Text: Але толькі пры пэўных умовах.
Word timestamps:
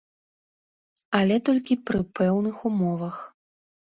Але 1.19 1.35
толькі 1.49 1.79
пры 1.91 1.99
пэўных 2.21 2.57
умовах. 2.71 3.15